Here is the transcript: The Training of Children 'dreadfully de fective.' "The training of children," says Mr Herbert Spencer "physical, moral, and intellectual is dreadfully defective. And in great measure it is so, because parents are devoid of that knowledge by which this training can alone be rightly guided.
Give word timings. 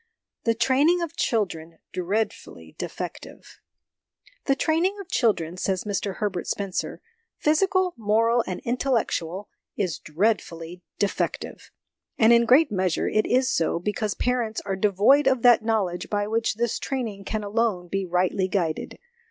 The 0.45 0.55
Training 0.55 1.03
of 1.03 1.15
Children 1.15 1.77
'dreadfully 1.93 2.73
de 2.79 2.87
fective.' 2.87 3.59
"The 4.45 4.55
training 4.55 4.99
of 4.99 5.07
children," 5.11 5.57
says 5.57 5.83
Mr 5.83 6.15
Herbert 6.15 6.47
Spencer 6.47 7.03
"physical, 7.37 7.93
moral, 7.95 8.43
and 8.47 8.61
intellectual 8.61 9.47
is 9.77 9.99
dreadfully 9.99 10.81
defective. 10.97 11.69
And 12.17 12.33
in 12.33 12.45
great 12.45 12.71
measure 12.71 13.07
it 13.07 13.27
is 13.27 13.51
so, 13.51 13.77
because 13.77 14.15
parents 14.15 14.59
are 14.65 14.75
devoid 14.75 15.27
of 15.27 15.43
that 15.43 15.63
knowledge 15.63 16.09
by 16.09 16.25
which 16.25 16.55
this 16.55 16.79
training 16.79 17.23
can 17.23 17.43
alone 17.43 17.87
be 17.87 18.03
rightly 18.07 18.47
guided. 18.47 18.97